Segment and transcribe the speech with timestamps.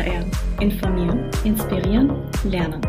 [0.00, 0.24] HR.
[0.60, 2.10] Informieren, inspirieren,
[2.44, 2.80] lernen.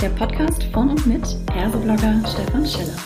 [0.00, 1.22] Der Podcast von und mit
[1.54, 2.96] Erso-Blogger Stefan Schiller.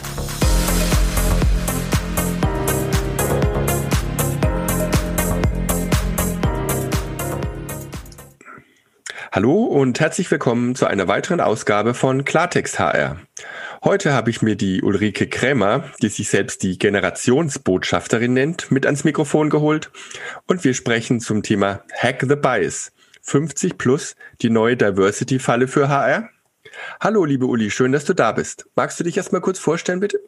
[9.33, 13.17] Hallo und herzlich willkommen zu einer weiteren Ausgabe von Klartext HR.
[13.83, 19.03] Heute habe ich mir die Ulrike Krämer, die sich selbst die Generationsbotschafterin nennt, mit ans
[19.03, 19.91] Mikrofon geholt
[20.47, 22.93] und wir sprechen zum Thema Hack the Bias.
[23.23, 26.29] 50 plus, die neue Diversity-Falle für HR.
[27.01, 28.67] Hallo, liebe Uli, schön, dass du da bist.
[28.75, 30.21] Magst du dich erstmal kurz vorstellen, bitte?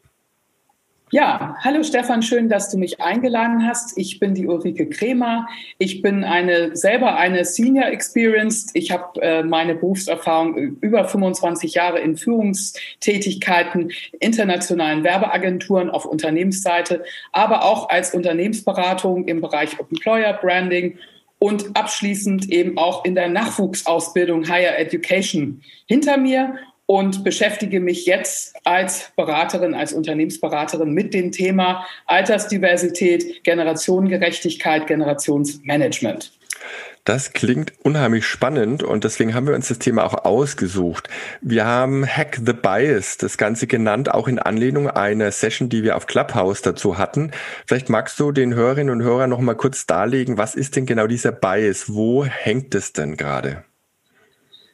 [1.13, 3.99] Ja, hallo Stefan, schön, dass du mich eingeladen hast.
[3.99, 5.49] Ich bin die Ulrike Kremer.
[5.79, 8.71] Ich bin eine selber eine Senior Experienced.
[8.75, 17.65] Ich habe äh, meine Berufserfahrung über 25 Jahre in Führungstätigkeiten, internationalen Werbeagenturen auf Unternehmensseite, aber
[17.65, 20.97] auch als Unternehmensberatung im Bereich Employer Branding
[21.41, 28.55] und abschließend eben auch in der Nachwuchsausbildung Higher Education hinter mir und beschäftige mich jetzt
[28.65, 36.33] als Beraterin, als Unternehmensberaterin mit dem Thema Altersdiversität, Generationengerechtigkeit, Generationsmanagement.
[37.05, 41.09] Das klingt unheimlich spannend und deswegen haben wir uns das Thema auch ausgesucht.
[41.41, 45.97] Wir haben Hack the Bias, das Ganze genannt, auch in Anlehnung einer Session, die wir
[45.97, 47.31] auf Clubhouse dazu hatten.
[47.67, 51.07] Vielleicht magst du den Hörerinnen und Hörern noch mal kurz darlegen, was ist denn genau
[51.07, 51.87] dieser Bias?
[51.89, 53.65] Wo hängt es denn gerade?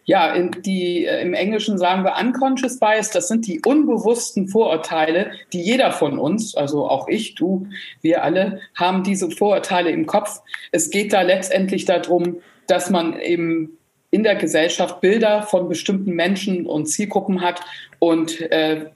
[0.06, 5.32] Ja, in die, äh, im Englischen sagen wir unconscious bias, das sind die unbewussten Vorurteile,
[5.52, 7.66] die jeder von uns, also auch ich, du,
[8.02, 10.40] wir alle, haben diese Vorurteile im Kopf.
[10.70, 13.76] Es geht da letztendlich darum, dass man eben
[14.12, 17.60] in der Gesellschaft Bilder von bestimmten Menschen und Zielgruppen hat
[17.98, 18.86] und äh,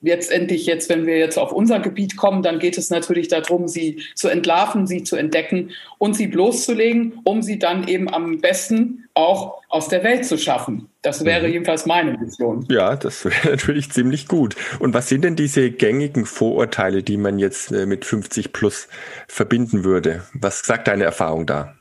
[0.00, 4.02] letztendlich jetzt, wenn wir jetzt auf unser Gebiet kommen, dann geht es natürlich darum, sie
[4.14, 9.60] zu entlarven, sie zu entdecken und sie bloßzulegen, um sie dann eben am besten auch
[9.68, 10.88] aus der Welt zu schaffen.
[11.02, 11.52] Das wäre mhm.
[11.52, 12.66] jedenfalls meine Mission.
[12.70, 14.56] Ja, das wäre natürlich ziemlich gut.
[14.78, 18.88] Und was sind denn diese gängigen Vorurteile, die man jetzt äh, mit 50 plus
[19.28, 20.24] verbinden würde?
[20.34, 21.74] Was sagt deine Erfahrung da?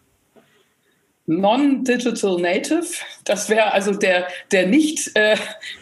[1.30, 2.88] Non-Digital Native.
[3.24, 5.36] Das wäre also der, der nicht äh,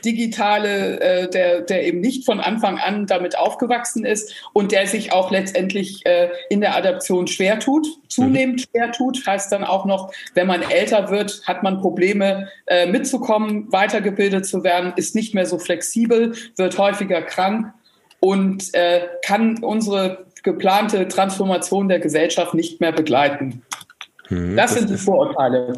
[0.03, 5.13] digitale, äh, der, der eben nicht von Anfang an damit aufgewachsen ist und der sich
[5.13, 8.63] auch letztendlich äh, in der Adaption schwer tut, zunehmend mhm.
[8.71, 9.25] schwer tut.
[9.25, 14.65] Heißt dann auch noch, wenn man älter wird, hat man Probleme äh, mitzukommen, weitergebildet zu
[14.65, 17.73] werden, ist nicht mehr so flexibel, wird häufiger krank
[18.19, 23.63] und äh, kann unsere geplante Transformation der Gesellschaft nicht mehr begleiten.
[24.29, 25.73] Hm, das, das, sind die Vorurteile.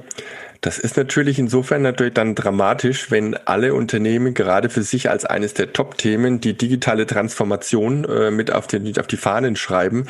[0.62, 5.54] Das ist natürlich insofern natürlich dann dramatisch, wenn alle Unternehmen gerade für sich als eines
[5.54, 10.06] der Top-Themen die digitale Transformation äh, mit auf, den, auf die Fahnen schreiben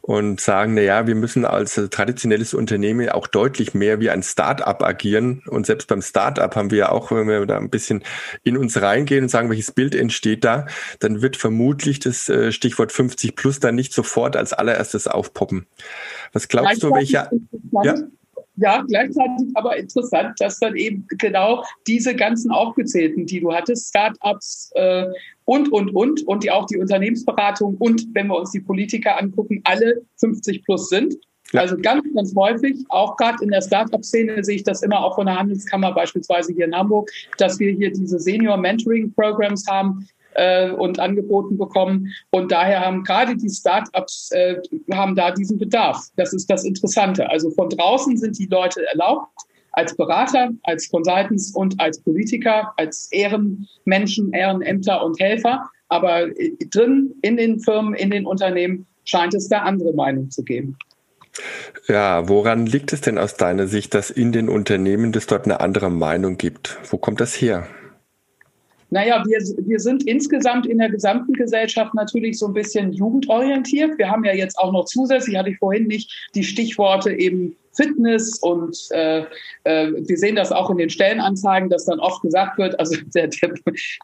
[0.00, 4.82] und sagen, na ja, wir müssen als traditionelles Unternehmen auch deutlich mehr wie ein Start-up
[4.82, 5.42] agieren.
[5.46, 8.02] Und selbst beim Start-up haben wir ja auch, wenn wir da ein bisschen
[8.42, 10.66] in uns reingehen und sagen, welches Bild entsteht da,
[10.98, 15.66] dann wird vermutlich das äh, Stichwort 50 plus dann nicht sofort als allererstes aufpoppen.
[16.32, 17.30] Was glaubst du, welcher?
[17.84, 17.94] Ja?
[18.56, 24.70] Ja, gleichzeitig aber interessant, dass dann eben genau diese ganzen aufgezählten, die du hattest, Startups
[24.74, 25.06] äh,
[25.44, 29.62] und, und, und, und die auch die Unternehmensberatung und wenn wir uns die Politiker angucken,
[29.64, 31.14] alle 50 plus sind.
[31.52, 31.60] Ja.
[31.60, 35.26] Also ganz, ganz häufig, auch gerade in der Startup-Szene sehe ich das immer auch von
[35.26, 40.70] der Handelskammer beispielsweise hier in Hamburg, dass wir hier diese Senior Mentoring Programs haben, äh,
[40.70, 42.08] und angeboten bekommen.
[42.30, 44.56] Und daher haben gerade die Startups äh,
[44.92, 45.98] haben da diesen Bedarf.
[46.16, 47.28] Das ist das Interessante.
[47.30, 49.28] Also von draußen sind die Leute erlaubt,
[49.72, 55.68] als Berater, als Consultants und als Politiker, als Ehrenmenschen, Ehrenämter und Helfer.
[55.88, 60.42] Aber äh, drin in den Firmen, in den Unternehmen scheint es da andere Meinungen zu
[60.42, 60.76] geben.
[61.88, 65.60] Ja, woran liegt es denn aus deiner Sicht, dass in den Unternehmen es dort eine
[65.60, 66.78] andere Meinung gibt?
[66.90, 67.66] Wo kommt das her?
[68.92, 73.96] Naja, wir, wir sind insgesamt in der gesamten Gesellschaft natürlich so ein bisschen jugendorientiert.
[73.96, 78.38] Wir haben ja jetzt auch noch zusätzlich, hatte ich vorhin nicht, die Stichworte eben Fitness
[78.40, 79.24] und äh,
[79.64, 83.28] äh, wir sehen das auch in den Stellenanzeigen, dass dann oft gesagt wird, also der,
[83.28, 83.54] der,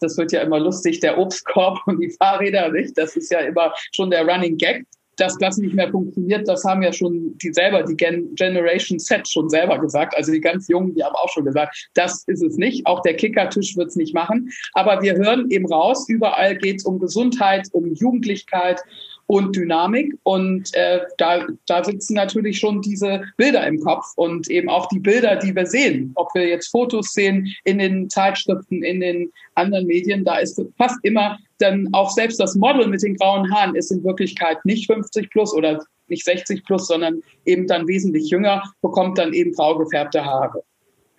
[0.00, 2.96] das wird ja immer lustig, der Obstkorb und die Fahrräder, nicht?
[2.96, 4.86] Das ist ja immer schon der Running Gag
[5.18, 9.28] dass das nicht mehr funktioniert, das haben ja schon die selber, die Gen Generation Z
[9.28, 10.16] schon selber gesagt.
[10.16, 12.86] Also die ganz Jungen, die haben auch schon gesagt, das ist es nicht.
[12.86, 14.50] Auch der Kickertisch wird es nicht machen.
[14.74, 18.80] Aber wir hören eben raus, überall geht es um Gesundheit, um Jugendlichkeit,
[19.28, 20.14] und Dynamik.
[20.24, 24.98] Und äh, da, da sitzen natürlich schon diese Bilder im Kopf und eben auch die
[24.98, 26.12] Bilder, die wir sehen.
[26.16, 30.98] Ob wir jetzt Fotos sehen in den Zeitschriften, in den anderen Medien, da ist fast
[31.02, 35.30] immer dann auch selbst das Model mit den grauen Haaren ist in Wirklichkeit nicht 50
[35.30, 40.24] plus oder nicht 60 plus, sondern eben dann wesentlich jünger, bekommt dann eben grau gefärbte
[40.24, 40.62] Haare.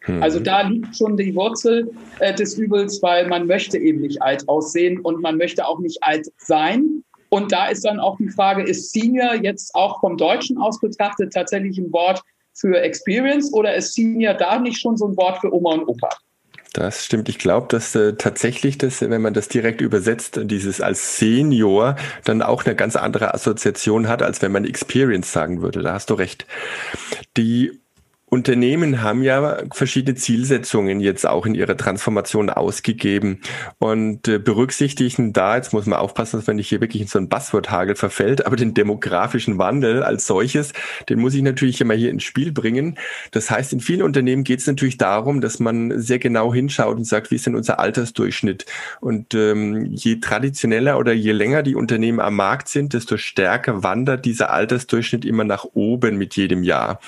[0.08, 0.24] Mhm.
[0.24, 4.48] Also da liegt schon die Wurzel äh, des Übels, weil man möchte eben nicht alt
[4.48, 7.04] aussehen und man möchte auch nicht alt sein.
[7.30, 11.32] Und da ist dann auch die Frage, ist Senior jetzt auch vom Deutschen aus betrachtet
[11.34, 15.54] tatsächlich ein Wort für Experience oder ist Senior da nicht schon so ein Wort für
[15.54, 16.10] Oma und Opa?
[16.74, 17.30] Das stimmt.
[17.30, 21.96] Ich glaube, dass äh, tatsächlich das, wenn man das direkt übersetzt, dieses als Senior
[22.26, 25.82] dann auch eine ganz andere Assoziation hat, als wenn man Experience sagen würde.
[25.82, 26.46] Da hast du recht.
[27.38, 27.79] Die
[28.30, 33.42] Unternehmen haben ja verschiedene Zielsetzungen jetzt auch in ihrer Transformation ausgegeben
[33.80, 37.18] und äh, berücksichtigen da, jetzt muss man aufpassen, dass man nicht hier wirklich in so
[37.18, 40.74] einen Buzzword-Hagel verfällt, aber den demografischen Wandel als solches,
[41.10, 42.98] den muss ich natürlich immer hier ins Spiel bringen.
[43.32, 47.06] Das heißt, in vielen Unternehmen geht es natürlich darum, dass man sehr genau hinschaut und
[47.06, 48.66] sagt, wie ist denn unser Altersdurchschnitt?
[49.02, 54.26] Und ähm, je traditioneller oder je länger die Unternehmen am Markt sind, desto stärker wandert
[54.26, 57.00] dieser Altersdurchschnitt immer nach oben mit jedem Jahr.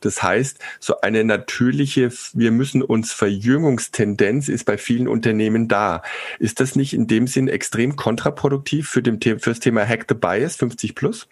[0.00, 6.02] Das heißt, so eine natürliche, wir müssen uns Verjüngungstendenz ist bei vielen Unternehmen da.
[6.38, 10.14] Ist das nicht in dem Sinn extrem kontraproduktiv für, dem, für das Thema Hack the
[10.14, 11.28] Bias 50 plus?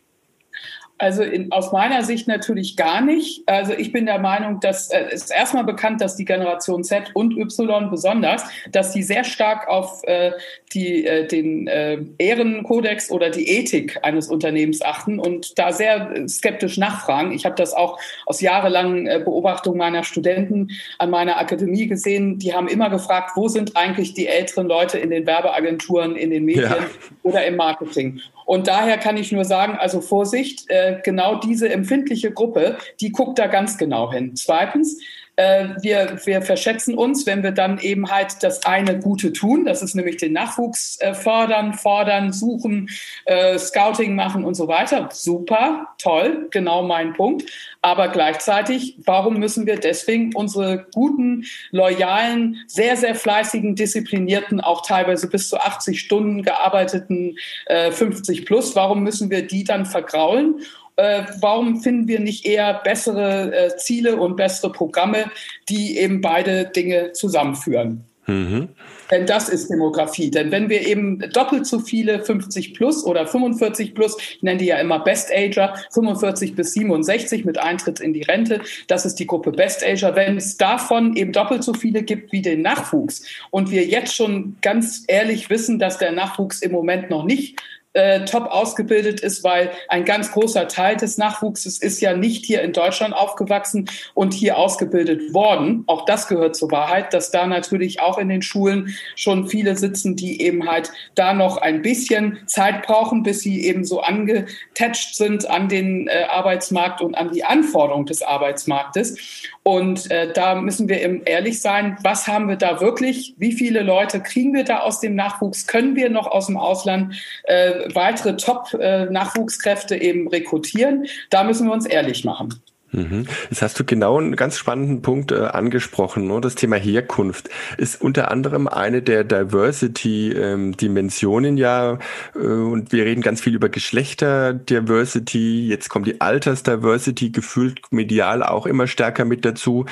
[0.97, 3.43] Also in, aus meiner Sicht natürlich gar nicht.
[3.47, 7.11] Also ich bin der Meinung, dass äh, es ist erstmal bekannt, dass die Generation Z
[7.15, 10.31] und Y besonders, dass die sehr stark auf äh,
[10.73, 16.79] die, äh, den äh, Ehrenkodex oder die Ethik eines Unternehmens achten und da sehr skeptisch
[16.79, 17.33] nachfragen.
[17.33, 22.39] Ich habe das auch aus jahrelangen äh, Beobachtungen meiner Studenten an meiner Akademie gesehen.
[22.39, 26.45] Die haben immer gefragt, wo sind eigentlich die älteren Leute in den Werbeagenturen, in den
[26.45, 26.87] Medien ja.
[27.25, 28.21] oder im Marketing?
[28.45, 33.39] Und daher kann ich nur sagen, also Vorsicht, äh, genau diese empfindliche Gruppe, die guckt
[33.39, 34.37] da ganz genau hin.
[34.37, 35.01] Zweitens,
[35.37, 39.83] äh, wir, wir verschätzen uns, wenn wir dann eben halt das eine Gute tun, das
[39.83, 42.89] ist nämlich den Nachwuchs äh, fördern, fordern, suchen,
[43.25, 45.09] äh, Scouting machen und so weiter.
[45.13, 47.51] Super, toll, genau mein Punkt.
[47.83, 55.29] Aber gleichzeitig, warum müssen wir deswegen unsere guten, loyalen, sehr, sehr fleißigen, disziplinierten, auch teilweise
[55.29, 60.61] bis zu 80 Stunden gearbeiteten äh, 50 plus, warum müssen wir die dann vergraulen?
[60.97, 65.31] Äh, warum finden wir nicht eher bessere äh, Ziele und bessere Programme,
[65.69, 68.05] die eben beide Dinge zusammenführen?
[68.27, 68.69] Mhm.
[69.11, 70.31] Denn das ist Demografie.
[70.31, 74.67] Denn wenn wir eben doppelt so viele 50 plus oder 45 plus, ich nenne die
[74.67, 79.27] ja immer Best Ager, 45 bis 67 mit Eintritt in die Rente, das ist die
[79.27, 80.17] Gruppe Best Ager.
[80.17, 84.57] Wenn es davon eben doppelt so viele gibt wie den Nachwuchs und wir jetzt schon
[84.63, 87.61] ganz ehrlich wissen, dass der Nachwuchs im Moment noch nicht
[87.95, 92.63] äh, top ausgebildet ist, weil ein ganz großer Teil des Nachwuchses ist ja nicht hier
[92.63, 95.85] in Deutschland aufgewachsen und hier ausgebildet worden.
[95.87, 100.17] Auch das gehört zur Wahrheit, dass da natürlich auch in den Schulen schon viele sitzen,
[100.17, 105.49] die eben halt da noch ein bisschen Zeit brauchen, bis sie eben so angetetscht sind
[105.49, 109.45] an den äh, Arbeitsmarkt und an die Anforderungen des Arbeitsmarktes.
[109.67, 113.35] Und äh, da müssen wir eben ehrlich sein, was haben wir da wirklich?
[113.39, 115.67] Wie viele Leute kriegen wir da aus dem Nachwuchs?
[115.67, 117.15] Können wir noch aus dem Ausland
[117.45, 121.07] äh, weitere Top-Nachwuchskräfte äh, eben rekrutieren?
[121.31, 122.63] Da müssen wir uns ehrlich machen.
[122.95, 123.27] Mhm.
[123.51, 126.29] Jetzt hast du genau einen ganz spannenden Punkt äh, angesprochen.
[126.29, 126.41] Ne?
[126.41, 131.99] Das Thema Herkunft ist unter anderem eine der Diversity-Dimensionen ähm, ja.
[132.35, 135.67] Äh, und wir reden ganz viel über Geschlechter-Diversity.
[135.67, 139.87] Jetzt kommt die Alters-Diversity gefühlt medial auch immer stärker mit dazu.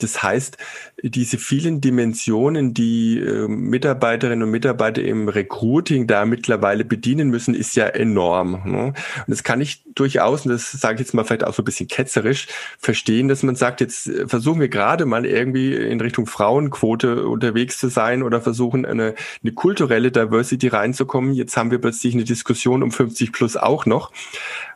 [0.00, 0.56] Das heißt,
[1.02, 7.76] diese vielen Dimensionen, die äh, Mitarbeiterinnen und Mitarbeiter im Recruiting da mittlerweile bedienen müssen, ist
[7.76, 8.62] ja enorm.
[8.64, 8.84] Ne?
[8.86, 8.94] Und
[9.28, 11.88] das kann ich durchaus, und das sage ich jetzt mal vielleicht auch so ein bisschen
[11.88, 12.39] ketzerisch,
[12.78, 17.78] verstehen, dass man sagt, jetzt äh, versuchen wir gerade mal irgendwie in Richtung Frauenquote unterwegs
[17.78, 21.34] zu sein oder versuchen eine, eine kulturelle Diversity reinzukommen.
[21.34, 24.12] Jetzt haben wir plötzlich eine Diskussion um 50 plus auch noch,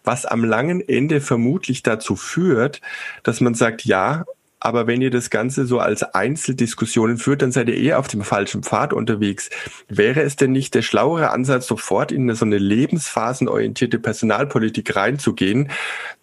[0.02, 2.80] was am langen Ende vermutlich dazu führt,
[3.22, 4.24] dass man sagt, ja,
[4.64, 8.22] aber wenn ihr das Ganze so als Einzeldiskussionen führt, dann seid ihr eher auf dem
[8.22, 9.50] falschen Pfad unterwegs.
[9.88, 15.68] Wäre es denn nicht der schlauere Ansatz, sofort in so eine lebensphasenorientierte Personalpolitik reinzugehen,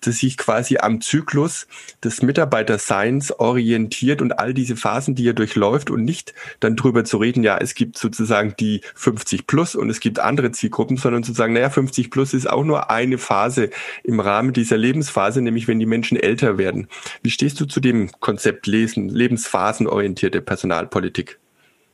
[0.02, 1.68] dass sich quasi am Zyklus
[2.04, 7.18] des Mitarbeiterseins orientiert und all diese Phasen, die ihr durchläuft und nicht dann drüber zu
[7.18, 11.34] reden, ja, es gibt sozusagen die 50 plus und es gibt andere Zielgruppen, sondern zu
[11.34, 13.70] sagen, naja, 50 plus ist auch nur eine Phase
[14.04, 16.88] im Rahmen dieser Lebensphase, nämlich wenn die Menschen älter werden.
[17.22, 18.31] Wie stehst du zu dem Konzept
[18.66, 21.40] Lesen, lebensphasenorientierte Personalpolitik?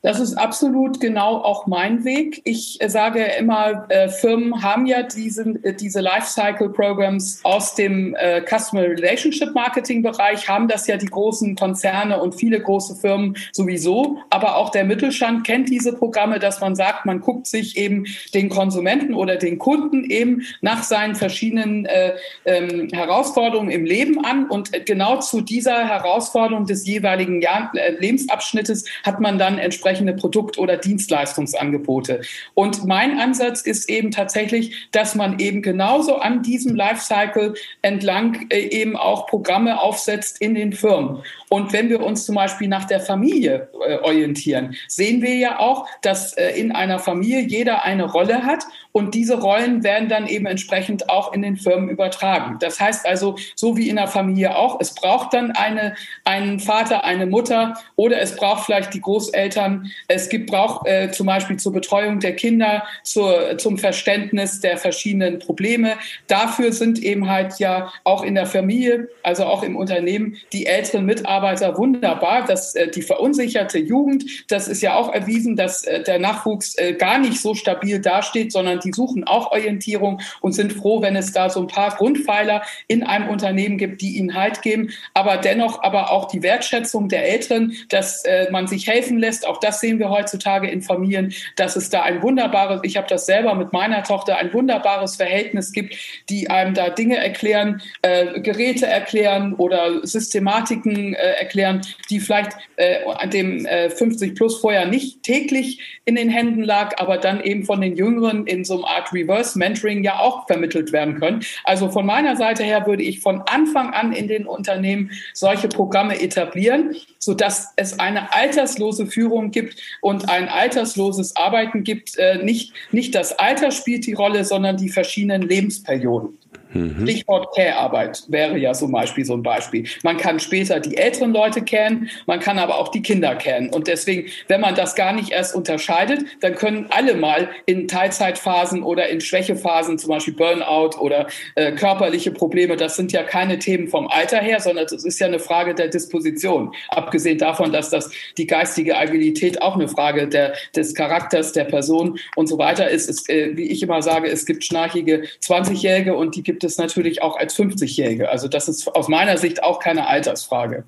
[0.02, 2.40] Das ist absolut genau auch mein Weg.
[2.44, 8.14] Ich äh, sage immer, äh, Firmen haben ja diesen, äh, diese Lifecycle Programs aus dem
[8.14, 13.36] äh, Customer Relationship Marketing Bereich, haben das ja die großen Konzerne und viele große Firmen
[13.50, 14.18] sowieso.
[14.30, 18.50] Aber auch der Mittelstand kennt diese Programme, dass man sagt, man guckt sich eben den
[18.50, 22.12] Konsumenten oder den Kunden eben nach seinen verschiedenen äh,
[22.44, 24.48] ähm, Herausforderungen im Leben an.
[24.48, 30.12] Und genau zu dieser Herausforderung des jeweiligen Jahr, äh, Lebensabschnittes hat man dann entsprechend entsprechende
[30.12, 32.20] Produkt- oder Dienstleistungsangebote.
[32.54, 38.58] Und mein Ansatz ist eben tatsächlich, dass man eben genauso an diesem Lifecycle entlang äh,
[38.58, 41.22] eben auch Programme aufsetzt in den Firmen.
[41.48, 45.86] Und wenn wir uns zum Beispiel nach der Familie äh, orientieren, sehen wir ja auch,
[46.02, 50.46] dass äh, in einer Familie jeder eine Rolle hat und diese Rollen werden dann eben
[50.46, 52.56] entsprechend auch in den Firmen übertragen.
[52.58, 57.04] Das heißt also, so wie in der Familie auch, es braucht dann eine, einen Vater,
[57.04, 59.77] eine Mutter oder es braucht vielleicht die Großeltern.
[60.08, 65.38] Es gibt braucht äh, zum Beispiel zur Betreuung der Kinder, zur, zum Verständnis der verschiedenen
[65.38, 65.94] Probleme.
[66.26, 71.04] Dafür sind eben halt ja auch in der Familie, also auch im Unternehmen, die älteren
[71.04, 76.18] Mitarbeiter wunderbar, dass äh, die verunsicherte Jugend, das ist ja auch erwiesen, dass äh, der
[76.18, 81.02] Nachwuchs äh, gar nicht so stabil dasteht, sondern die suchen auch Orientierung und sind froh,
[81.02, 84.90] wenn es da so ein paar Grundpfeiler in einem Unternehmen gibt, die ihnen Halt geben,
[85.14, 89.58] aber dennoch aber auch die Wertschätzung der Älteren, dass äh, man sich helfen lässt, auch
[89.58, 93.54] das sehen wir heutzutage in Familien, dass es da ein wunderbares, ich habe das selber
[93.54, 95.96] mit meiner Tochter, ein wunderbares Verhältnis gibt,
[96.28, 102.52] die einem da Dinge erklären, äh, Geräte erklären oder Systematiken äh, äh, erklären, die vielleicht
[102.76, 107.64] äh, dem äh, 50 plus vorher nicht täglich in den Händen lag, aber dann eben
[107.64, 111.40] von den Jüngeren in so einer Art Reverse Mentoring ja auch vermittelt werden können.
[111.64, 116.20] Also von meiner Seite her würde ich von Anfang an in den Unternehmen solche Programme
[116.20, 119.57] etablieren, sodass es eine alterslose Führung gibt
[120.00, 122.16] und ein altersloses Arbeiten gibt.
[122.18, 126.38] Äh, nicht, nicht das Alter spielt die Rolle, sondern die verschiedenen Lebensperioden.
[126.72, 127.02] Mhm.
[127.02, 129.86] Stichwort Care-Arbeit wäre ja zum Beispiel so ein Beispiel.
[130.02, 133.70] Man kann später die älteren Leute kennen, man kann aber auch die Kinder kennen.
[133.70, 138.82] Und deswegen, wenn man das gar nicht erst unterscheidet, dann können alle mal in Teilzeitphasen
[138.82, 143.88] oder in Schwächephasen, zum Beispiel Burnout oder äh, körperliche Probleme, das sind ja keine Themen
[143.88, 146.74] vom Alter her, sondern es ist ja eine Frage der Disposition.
[146.90, 152.18] Abgesehen davon, dass das die geistige Agilität auch eine Frage der, des Charakters der Person
[152.36, 153.08] und so weiter ist.
[153.08, 156.76] ist äh, wie ich immer sage, es gibt schnarchige 20-Jährige und die gibt gibt es
[156.76, 158.30] natürlich auch als 50-Jährige.
[158.30, 160.82] Also das ist aus meiner Sicht auch keine Altersfrage.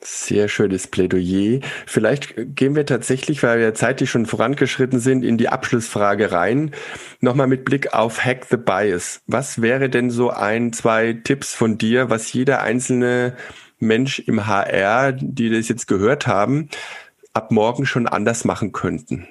[0.00, 1.60] Sehr schönes Plädoyer.
[1.84, 6.70] Vielleicht gehen wir tatsächlich, weil wir zeitlich schon vorangeschritten sind, in die Abschlussfrage rein.
[7.20, 9.20] Nochmal mit Blick auf Hack the Bias.
[9.26, 13.36] Was wäre denn so ein, zwei Tipps von dir, was jeder einzelne
[13.78, 16.70] Mensch im HR, die das jetzt gehört haben,
[17.34, 19.28] ab morgen schon anders machen könnten?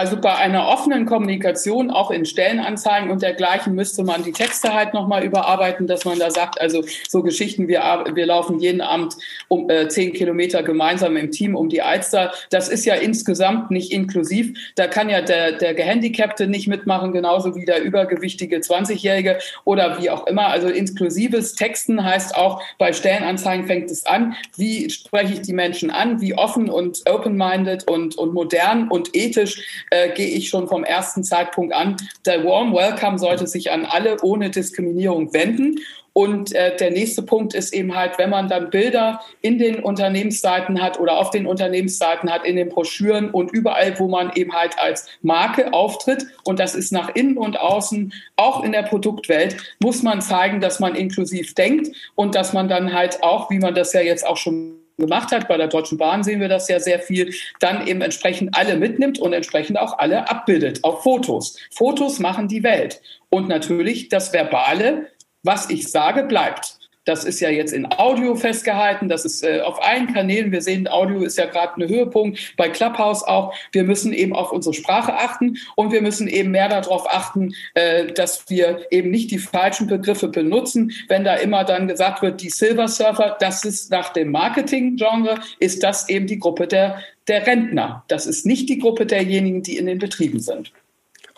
[0.00, 4.94] Also bei einer offenen Kommunikation, auch in Stellenanzeigen und dergleichen, müsste man die Texte halt
[4.94, 7.82] nochmal überarbeiten, dass man da sagt, also so Geschichten, wir,
[8.14, 9.14] wir laufen jeden Abend
[9.48, 12.32] um äh, zehn Kilometer gemeinsam im Team um die Alster.
[12.48, 14.72] Das ist ja insgesamt nicht inklusiv.
[14.74, 20.08] Da kann ja der, der Gehandicapte nicht mitmachen, genauso wie der übergewichtige 20-Jährige oder wie
[20.08, 20.46] auch immer.
[20.46, 25.90] Also inklusives Texten heißt auch, bei Stellenanzeigen fängt es an, wie spreche ich die Menschen
[25.90, 30.84] an, wie offen und open-minded und, und modern und ethisch äh, gehe ich schon vom
[30.84, 31.96] ersten Zeitpunkt an.
[32.24, 35.80] Der Warm Welcome sollte sich an alle ohne Diskriminierung wenden.
[36.12, 40.82] Und äh, der nächste Punkt ist eben halt, wenn man dann Bilder in den Unternehmensseiten
[40.82, 44.76] hat oder auf den Unternehmensseiten hat, in den Broschüren und überall, wo man eben halt
[44.78, 50.02] als Marke auftritt, und das ist nach innen und außen, auch in der Produktwelt, muss
[50.02, 53.92] man zeigen, dass man inklusiv denkt und dass man dann halt auch, wie man das
[53.92, 55.48] ja jetzt auch schon gemacht hat.
[55.48, 57.34] Bei der Deutschen Bahn sehen wir das ja sehr viel.
[57.58, 61.58] Dann eben entsprechend alle mitnimmt und entsprechend auch alle abbildet, auch Fotos.
[61.72, 63.00] Fotos machen die Welt.
[63.28, 65.08] Und natürlich das Verbale,
[65.42, 66.79] was ich sage, bleibt.
[67.04, 69.08] Das ist ja jetzt in Audio festgehalten.
[69.08, 70.52] Das ist äh, auf allen Kanälen.
[70.52, 72.54] Wir sehen, Audio ist ja gerade ein Höhepunkt.
[72.56, 73.54] Bei Clubhouse auch.
[73.72, 78.12] Wir müssen eben auf unsere Sprache achten und wir müssen eben mehr darauf achten, äh,
[78.12, 80.92] dass wir eben nicht die falschen Begriffe benutzen.
[81.08, 85.82] Wenn da immer dann gesagt wird, die Silver Surfer, das ist nach dem Marketing-Genre, ist
[85.82, 88.04] das eben die Gruppe der, der Rentner.
[88.08, 90.72] Das ist nicht die Gruppe derjenigen, die in den Betrieben sind.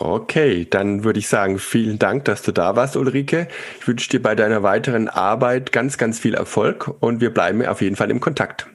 [0.04, 3.46] Okay, dann würde ich sagen, vielen Dank, dass du da warst, Ulrike.
[3.78, 7.80] Ich wünsche dir bei deiner weiteren Arbeit ganz, ganz viel Erfolg und wir bleiben auf
[7.80, 8.66] jeden Fall im Kontakt.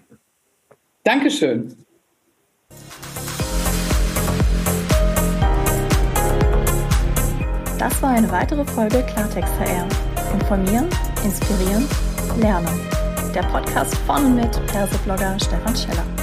[1.04, 1.76] Dankeschön.
[7.78, 9.88] Das war eine weitere Folge Klartext HR.
[10.34, 10.88] Informieren,
[11.26, 11.86] inspirieren,
[12.40, 12.80] lernen.
[13.36, 16.17] Der Podcast von und mit Perseblogger Stefan Scheller.